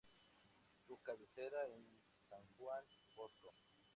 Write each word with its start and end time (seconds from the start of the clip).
Su 0.87 0.97
cabecera 1.03 1.57
es 1.77 1.85
San 2.27 2.41
Juan 2.57 2.83
Bosco. 3.15 3.53